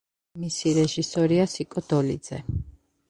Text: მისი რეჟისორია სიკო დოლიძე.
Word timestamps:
მისი 0.43 0.71
რეჟისორია 0.77 1.45
სიკო 1.53 1.85
დოლიძე. 1.93 2.41